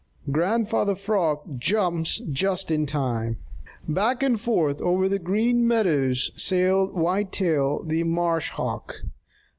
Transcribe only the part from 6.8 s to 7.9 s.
Whitetail